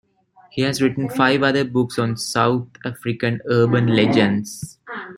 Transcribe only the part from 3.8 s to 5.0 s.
legends.